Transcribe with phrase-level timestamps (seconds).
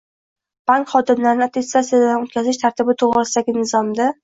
[0.71, 4.13] bank xodimlarini attestatsiyadan o‘tkazish tartibi to‘g‘risida”gi Nizomda